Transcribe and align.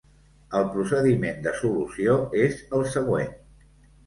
El 0.59 0.63
procediment 0.77 1.37
de 1.49 1.53
solució 1.59 2.17
és 2.47 2.59
el 2.79 2.89
següent. 2.97 3.31